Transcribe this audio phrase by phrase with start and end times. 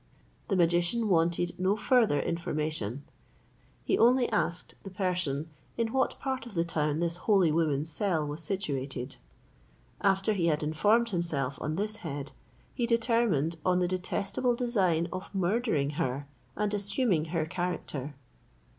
[0.47, 3.03] The magician wanted no further information.
[3.83, 8.25] He only asked the person in what part of the town this holy woman's cell
[8.25, 9.17] was situated.
[10.01, 12.31] After he had informed himself on this head,
[12.73, 16.25] he determined on the detestable design of murdering her
[16.57, 18.15] and assuming her character.